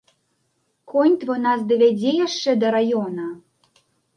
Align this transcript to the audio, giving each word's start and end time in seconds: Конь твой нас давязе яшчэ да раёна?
Конь 0.91 1.17
твой 1.23 1.39
нас 1.47 1.59
давязе 1.73 2.11
яшчэ 2.25 2.51
да 2.65 2.75
раёна? 2.77 3.27